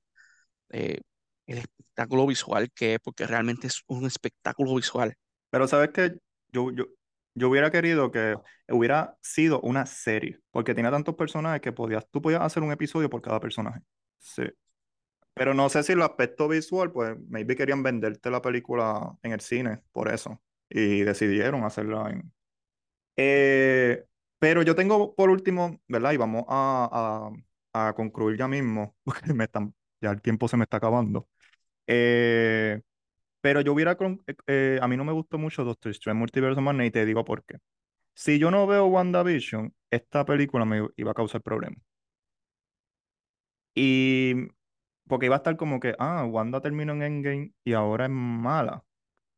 [0.70, 1.00] eh,
[1.50, 5.14] el espectáculo visual que es, porque realmente es un espectáculo visual.
[5.50, 6.16] Pero sabes que
[6.52, 6.86] yo, yo,
[7.34, 8.36] yo hubiera querido que
[8.68, 13.10] hubiera sido una serie, porque tiene tantos personajes que podías, tú podías hacer un episodio
[13.10, 13.80] por cada personaje.
[14.18, 14.44] Sí.
[15.34, 19.40] Pero no sé si el aspecto visual, pues maybe querían venderte la película en el
[19.40, 20.42] cine, por eso.
[20.68, 22.32] Y decidieron hacerla en...
[23.16, 24.04] Eh,
[24.38, 26.12] pero yo tengo por último, ¿verdad?
[26.12, 27.32] Y vamos a,
[27.72, 31.28] a, a concluir ya mismo, porque me están, ya el tiempo se me está acabando.
[31.90, 32.80] Eh,
[33.40, 33.92] pero yo hubiera,
[34.26, 37.06] eh, eh, a mí no me gustó mucho Doctor Strange Multiverse of Madness y te
[37.06, 37.58] digo por qué.
[38.14, 41.80] Si yo no veo WandaVision, esta película me iba a causar problemas.
[43.74, 44.34] Y
[45.08, 48.84] porque iba a estar como que, ah, Wanda terminó en Endgame y ahora es mala.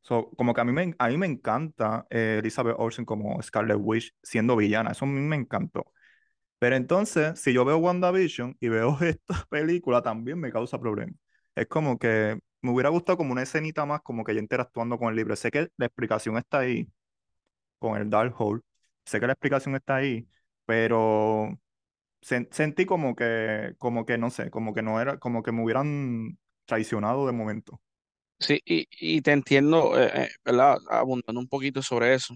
[0.01, 3.77] So, como que a mí me, a mí me encanta eh, Elizabeth Olsen como Scarlet
[3.81, 5.93] Witch siendo villana, eso a mí me encantó.
[6.59, 11.15] Pero entonces, si yo veo WandaVision y veo esta película, también me causa problemas.
[11.55, 15.09] Es como que me hubiera gustado como una escenita más, como que yo interactuando con
[15.09, 15.35] el libro.
[15.35, 16.89] Sé que la explicación está ahí,
[17.79, 18.61] con el Darkhold,
[19.05, 20.27] sé que la explicación está ahí,
[20.65, 21.49] pero
[22.21, 25.63] sen- sentí como que, como que, no sé, como que no era, como que me
[25.63, 27.81] hubieran traicionado de momento.
[28.39, 30.77] Sí, y, y te entiendo, eh, eh, ¿verdad?
[30.89, 32.33] Abundando un poquito sobre eso.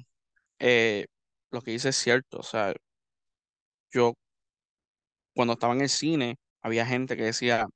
[0.60, 1.08] Eh,
[1.52, 2.74] lo que dices es cierto, o sea,
[3.94, 4.14] yo
[5.34, 7.68] cuando estaba en el cine, había gente que decía,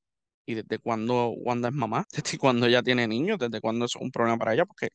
[0.45, 2.06] ¿y desde cuándo Wanda es mamá?
[2.12, 3.39] ¿Desde cuándo ella tiene niños?
[3.39, 4.65] ¿Desde cuándo es un problema para ella?
[4.65, 4.89] Porque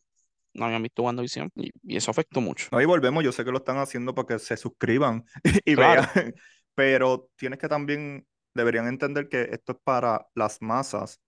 [0.54, 2.68] no habían visto WandaVision y, y eso afectó mucho.
[2.72, 5.24] Ahí volvemos, yo sé que lo están haciendo para que se suscriban
[5.64, 6.06] y vean,
[6.74, 11.20] pero tienes que también, deberían entender que esto es para las masas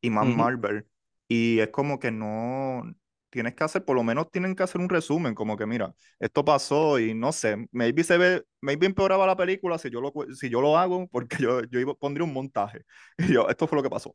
[0.00, 0.86] y más Marvel.
[1.28, 2.82] Y es como que no,
[3.30, 6.44] tienes que hacer, por lo menos tienen que hacer un resumen, como que mira, esto
[6.44, 10.48] pasó y no sé, maybe se ve, maybe empeoraba la película si yo lo, si
[10.48, 12.84] yo lo hago, porque yo, yo pondría un montaje.
[13.18, 14.14] Y yo, esto fue lo que pasó.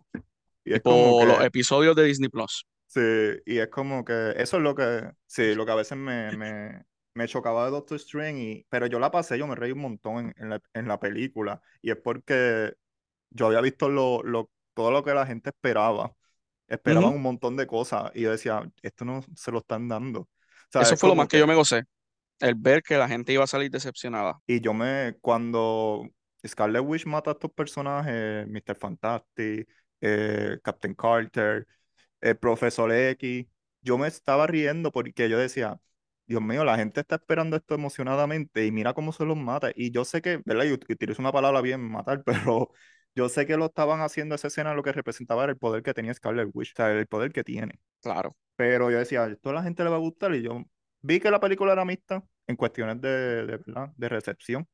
[0.63, 2.65] Y es como que, los episodios de Disney Plus.
[2.88, 3.00] Sí,
[3.45, 6.84] y es como que eso es lo que, sí, lo que a veces me, me,
[7.13, 10.34] me chocaba de Doctor Strange, y, pero yo la pasé, yo me reí un montón
[10.38, 12.74] en, la, en la, película, y es porque
[13.30, 16.13] yo había visto lo, lo, todo lo que la gente esperaba.
[16.71, 20.29] Esperaban un montón de cosas, y yo decía, esto no se lo están dando.
[20.73, 21.84] Eso fue lo más que, yo me gocé,
[22.39, 24.39] el ver que la gente iba a salir decepcionada.
[24.47, 26.07] Y yo me, cuando
[26.47, 28.75] Scarlet Witch mata a estos personajes, Mr.
[28.75, 29.67] Fantastic,
[29.99, 31.67] eh, Captain Carter,
[32.21, 33.45] el Profesor X,
[33.81, 35.79] yo me estaba riendo porque yo decía,
[36.25, 39.71] Dios mío, la gente está esperando esto emocionadamente y mira cómo se los mata.
[39.75, 40.65] Y yo sé que, ¿verdad?
[40.65, 42.71] Y utilizo una palabra bien, matar, pero
[43.15, 45.93] yo sé que lo estaban haciendo esa escena lo que representaba era el poder que
[45.93, 47.80] tenía Scarlet Witch, o sea, el poder que tiene.
[48.02, 48.36] Claro.
[48.56, 50.63] Pero yo decía, esto a la gente le va a gustar y yo
[51.02, 53.60] vi que la película era mixta en cuestiones de, de,
[53.95, 54.67] de recepción,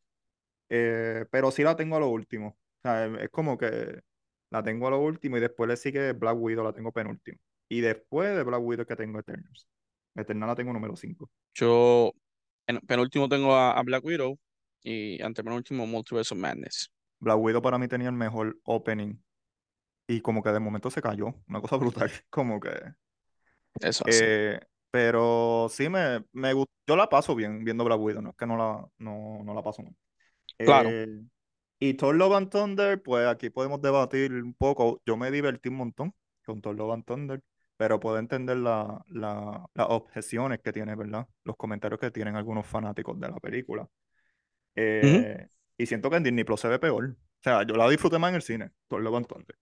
[0.70, 2.50] eh, pero sí la tengo a lo último.
[2.50, 4.02] O sea, es como que
[4.50, 7.38] la tengo a lo último y después le sigue Black Widow, la tengo penúltimo.
[7.70, 9.68] Y después de Black Widow que tengo Eternals.
[10.16, 11.30] Eternal la tengo número 5.
[11.54, 12.12] Yo
[12.66, 14.38] en penúltimo tengo a, Black Widow
[14.82, 16.92] y antepenúltimo Multiverse of Madness.
[17.20, 19.16] Black Widow para mí tenía el mejor opening
[20.08, 22.72] y como que de momento se cayó, una cosa brutal, como que...
[23.80, 26.54] Eso eh, Pero sí, me, me
[26.88, 29.62] yo la paso bien viendo Black Widow, no es que no la, no, no la
[29.62, 29.96] paso mal.
[30.58, 30.90] Claro.
[30.92, 31.22] Eh,
[31.80, 35.02] y Thor Love and Thunder, pues aquí podemos debatir un poco.
[35.06, 37.44] Yo me divertí un montón con Thor Love and Thunder,
[37.76, 41.28] pero puedo entender la, la, las objeciones que tiene, ¿verdad?
[41.44, 43.88] Los comentarios que tienen algunos fanáticos de la película.
[44.76, 47.16] Eh, y siento que en Disney Plus se ve peor.
[47.18, 49.56] O sea, yo la disfruté más en el cine, Thor Love and Thunder.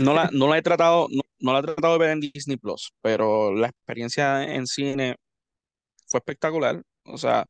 [0.00, 2.92] no, la, no la he tratado, no, la he tratado de ver en Disney Plus,
[3.00, 5.16] pero la experiencia en cine
[6.06, 6.82] fue espectacular.
[7.04, 7.44] O sea,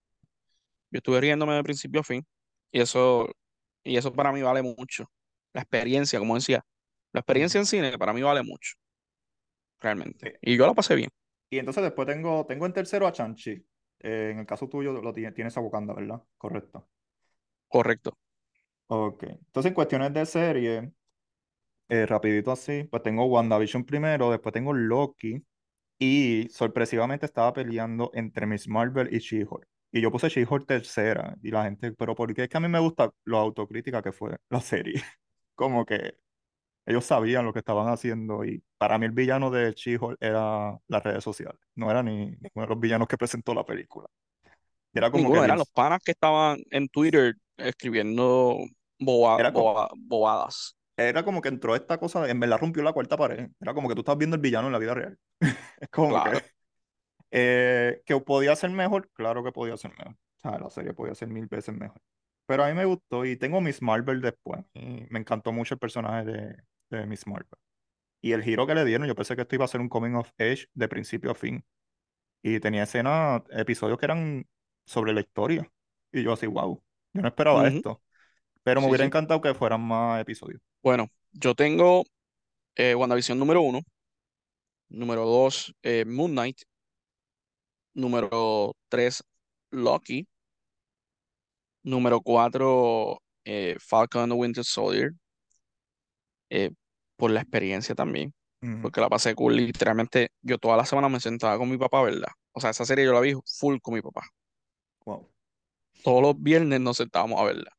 [0.90, 2.24] yo estuve riéndome de principio a fin.
[2.72, 3.28] Y eso
[3.84, 5.10] y eso para mí vale mucho.
[5.52, 6.64] La experiencia, como decía,
[7.12, 8.74] la experiencia en cine para mí vale mucho.
[9.80, 10.38] Realmente.
[10.42, 11.10] Y yo la pasé bien.
[11.50, 13.52] Y entonces después tengo, tengo en tercero a Chanchi.
[14.02, 16.22] Eh, en el caso tuyo lo tienes a Wakanda, ¿verdad?
[16.36, 16.88] Correcto.
[17.70, 18.18] Correcto.
[18.88, 19.22] Ok.
[19.22, 20.92] Entonces en cuestiones de serie,
[21.88, 25.44] eh, rapidito así, pues tengo WandaVision primero, después tengo Loki
[25.98, 29.66] y sorpresivamente estaba peleando entre Miss Marvel y She-Hulk.
[29.92, 31.37] Y yo puse She-Hulk tercera.
[31.42, 34.37] Y la gente, pero porque es que a mí me gusta lo autocrítica que fue
[34.48, 34.94] la serie.
[35.54, 36.14] Como que
[36.87, 38.44] ellos sabían lo que estaban haciendo.
[38.44, 41.61] Y para mí el villano de She-Hulk era las redes sociales.
[41.76, 44.09] No era ni ninguno de los villanos que presentó la película.
[44.92, 48.58] Era como que eran los panas que estaban en Twitter escribiendo
[48.98, 50.76] bobadas.
[50.96, 53.48] Era como que entró esta cosa, en verdad rompió la cuarta pared.
[53.58, 55.18] Era como que tú estás viendo el villano en la vida real.
[55.80, 56.30] es como que
[57.30, 59.10] eh, ¿Que podía ser mejor?
[59.12, 60.14] Claro que podía ser mejor.
[60.14, 62.00] O sea, la serie podía ser mil veces mejor.
[62.46, 64.62] Pero a mí me gustó y tengo Miss Marvel después.
[64.74, 66.56] Y me encantó mucho el personaje de,
[66.90, 67.48] de Miss Marvel.
[68.20, 70.14] Y el giro que le dieron, yo pensé que esto iba a ser un coming
[70.14, 71.64] of age de principio a fin.
[72.42, 74.46] Y tenía escenas, episodios que eran
[74.84, 75.70] sobre la historia.
[76.12, 78.02] Y yo así, wow, yo no esperaba esto.
[78.62, 80.60] Pero me hubiera encantado que fueran más episodios.
[80.82, 82.04] Bueno, yo tengo
[82.76, 83.80] eh, WandaVision número uno.
[84.88, 86.62] Número dos, eh, Moon Knight.
[87.94, 89.22] Número 3,
[89.70, 90.26] Loki.
[91.82, 95.12] Número 4, eh, Falcon and the Winter Soldier.
[96.50, 96.70] Eh,
[97.16, 98.32] por la experiencia también.
[98.82, 99.56] Porque la pasé cool.
[99.56, 102.28] Literalmente, yo toda la semana me sentaba con mi papá, ¿verdad?
[102.52, 104.22] O sea, esa serie yo la vi full con mi papá.
[105.06, 105.30] Wow.
[106.02, 107.70] Todos los viernes nos sentábamos a verla.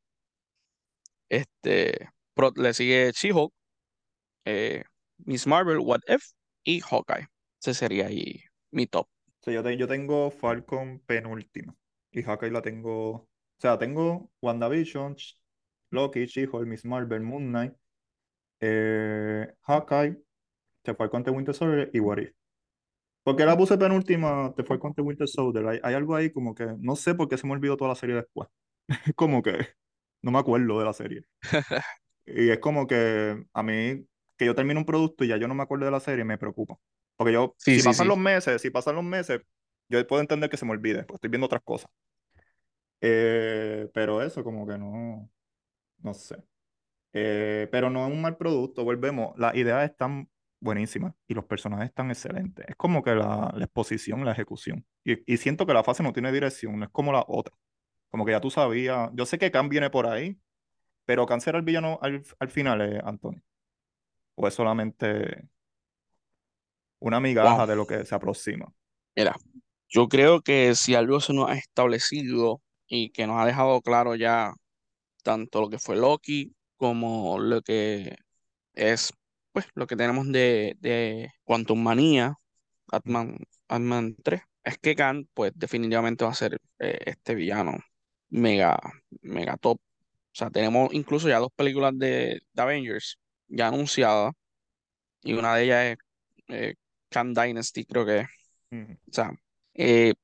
[1.28, 2.08] Este,
[2.56, 3.52] le sigue She-Hulk,
[4.44, 4.84] eh,
[5.18, 6.22] Miss Marvel, What If
[6.64, 7.26] y Hawkeye.
[7.60, 9.06] Ese sería ahí mi top
[9.50, 11.74] yo, tengo Falcon penúltima.
[12.12, 13.10] Y Hawkeye la tengo.
[13.10, 15.16] O sea, tengo WandaVision,
[15.90, 17.74] Loki, She-Hulk, Miss Marvel, Moon Knight,
[18.60, 20.16] eh, Hawkeye,
[20.82, 22.32] The Falcon The Winter Soldier y What If.
[23.22, 24.52] ¿Por qué la puse penúltima?
[24.56, 25.66] The Falcon The Winter Soldier.
[25.66, 26.66] Hay, hay algo ahí como que.
[26.78, 28.48] No sé por qué se me olvidó toda la serie después.
[29.16, 29.68] como que.
[30.22, 31.24] No me acuerdo de la serie.
[32.26, 34.06] y es como que a mí,
[34.36, 36.38] que yo termino un producto y ya yo no me acuerdo de la serie, me
[36.38, 36.76] preocupa.
[37.16, 39.40] Porque yo, si pasan los meses, si pasan los meses,
[39.88, 41.90] yo puedo entender que se me olvide, porque estoy viendo otras cosas.
[43.00, 45.28] Eh, pero eso como que no,
[45.98, 46.36] no sé.
[47.12, 49.36] Eh, pero no es un mal producto, volvemos.
[49.38, 50.28] Las ideas están
[50.62, 52.64] buenísimas y los personajes están excelentes.
[52.68, 54.86] Es como que la, la exposición, la ejecución.
[55.04, 57.54] Y, y, siento que la fase no tiene dirección, no es como la otra.
[58.08, 59.10] Como que ya tú sabías.
[59.14, 60.38] Yo sé que Khan viene por ahí,
[61.04, 63.42] pero Khan será el villano al, al final, eh, Antonio.
[64.36, 65.48] O es solamente
[67.00, 68.72] una migaja de lo que se aproxima.
[69.16, 69.34] Mira,
[69.88, 74.14] yo creo que si algo se nos ha establecido y que nos ha dejado claro
[74.14, 74.54] ya
[75.24, 78.16] tanto lo que fue Loki como lo que
[78.74, 79.12] es
[79.52, 82.34] pues lo que tenemos de, de Quantum Manía,
[83.68, 87.78] Ant-Man 3, es que Khan pues definitivamente va a ser eh, este villano
[88.30, 88.78] mega,
[89.22, 89.78] mega top.
[89.78, 94.32] O sea, tenemos incluso ya dos películas de, Avengers ya anunciadas
[95.22, 95.98] y una de ellas es
[96.48, 96.74] eh,
[97.10, 98.26] Khan Dynasty, creo que
[98.72, 99.32] O sea,
[99.74, 100.14] eh,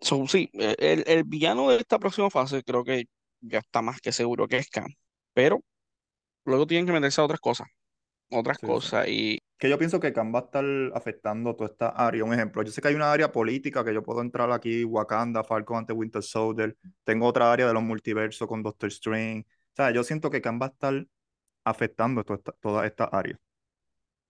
[0.00, 3.04] sí, el, el, villano de esta próxima fase creo que
[3.40, 4.88] ya está más que seguro que es Khan,
[5.34, 5.60] pero
[6.44, 7.68] luego tienen que meterse a otras cosas,
[8.32, 9.38] otras cosas y...
[9.58, 12.24] Que yo pienso que Khan va a estar afectando toda esta área.
[12.24, 15.44] Un ejemplo, yo sé que hay una área política que yo puedo entrar aquí, Wakanda,
[15.44, 19.46] Falcon ante Winter Soldier, tengo otra área de los multiversos con Doctor Strange.
[19.46, 21.06] O sea, yo siento que Khan va a estar
[21.64, 23.38] afectando toda esta, toda esta área.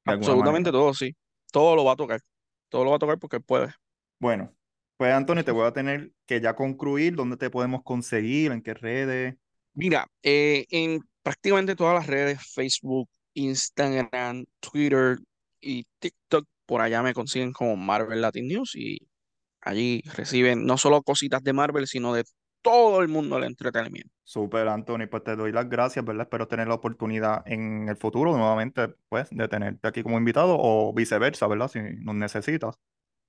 [0.05, 1.17] Absolutamente todo, sí.
[1.51, 2.21] Todo lo va a tocar.
[2.69, 3.73] Todo lo va a tocar porque puede.
[4.19, 4.55] Bueno,
[4.97, 8.75] pues Anthony, te voy a tener que ya concluir dónde te podemos conseguir, en qué
[8.75, 9.37] redes.
[9.75, 15.19] Mira, eh, en prácticamente todas las redes, Facebook, Instagram, Twitter
[15.61, 18.99] y TikTok, por allá me consiguen como Marvel Latin News y
[19.61, 22.25] allí reciben no solo cositas de Marvel, sino de
[22.63, 24.11] todo el mundo del entretenimiento.
[24.25, 26.23] Super, Anthony, pues te doy las gracias, ¿verdad?
[26.23, 30.93] Espero tener la oportunidad en el futuro nuevamente, pues, de tenerte aquí como invitado o
[30.95, 31.69] viceversa, ¿verdad?
[31.69, 32.77] Si nos necesitas.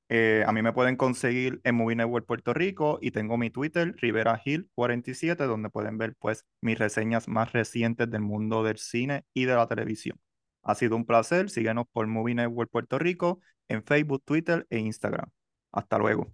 [0.09, 3.95] Eh, a mí me pueden conseguir en Movie Network Puerto Rico y tengo mi Twitter,
[3.97, 9.25] Rivera Hill 47, donde pueden ver pues mis reseñas más recientes del mundo del cine
[9.33, 10.19] y de la televisión.
[10.61, 15.29] Ha sido un placer, síguenos por Movie Network Puerto Rico en Facebook, Twitter e Instagram.
[15.71, 16.31] Hasta luego.